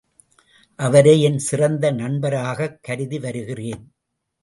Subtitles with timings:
[0.79, 3.93] அவரை என் சிறந்த நண்பராகக் கருதி வருகிறேன்.